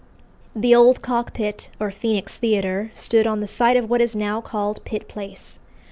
[0.55, 4.83] The old Cockpit, or Phœnix Theatre, stood on the site of what is now called
[4.83, 5.59] Pitt Place.